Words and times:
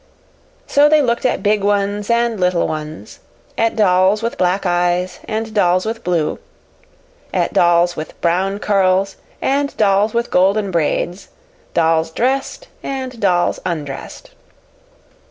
So 0.65 0.89
they 0.89 0.99
looked 0.99 1.27
at 1.27 1.43
big 1.43 1.63
ones 1.63 2.09
and 2.09 2.39
little 2.39 2.67
ones 2.67 3.19
at 3.55 3.75
dolls 3.75 4.23
with 4.23 4.35
black 4.35 4.65
eyes 4.65 5.19
and 5.25 5.53
dolls 5.53 5.85
with 5.85 6.03
blue 6.03 6.39
at 7.31 7.53
dolls 7.53 7.95
with 7.95 8.19
brown 8.19 8.57
curls 8.57 9.17
and 9.43 9.77
dolls 9.77 10.15
with 10.15 10.31
golden 10.31 10.71
braids, 10.71 11.27
dolls 11.75 12.09
dressed 12.09 12.67
and 12.81 13.19
dolls 13.19 13.59
undressed. 13.63 14.31